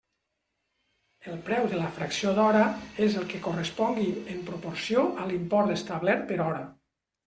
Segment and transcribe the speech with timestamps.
[1.31, 2.65] El preu de la fracció d'hora
[3.09, 6.69] és el que correspongui en proporció a l'import establert per hora.